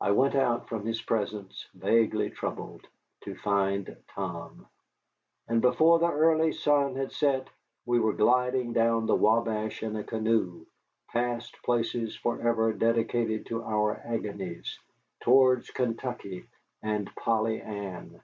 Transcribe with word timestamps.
I 0.00 0.12
went 0.12 0.34
out 0.34 0.66
from 0.66 0.86
his 0.86 1.02
presence, 1.02 1.68
vaguely 1.74 2.30
troubled, 2.30 2.86
to 3.24 3.34
find 3.34 3.98
Tom. 4.08 4.66
And 5.46 5.60
before 5.60 5.98
the 5.98 6.10
early 6.10 6.52
sun 6.52 6.94
had 6.96 7.12
set 7.12 7.48
we 7.84 8.00
were 8.00 8.14
gliding 8.14 8.72
down 8.72 9.04
the 9.04 9.14
Wabash 9.14 9.82
in 9.82 9.94
a 9.96 10.02
canoe, 10.04 10.64
past 11.10 11.54
places 11.62 12.16
forever 12.16 12.72
dedicated 12.72 13.44
to 13.48 13.62
our 13.62 13.98
agonies, 14.06 14.78
towards 15.20 15.68
Kentucky 15.68 16.46
and 16.80 17.14
Polly 17.14 17.60
Ann. 17.60 18.22